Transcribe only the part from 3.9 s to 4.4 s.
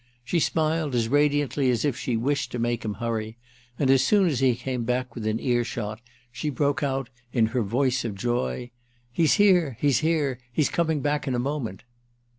as soon as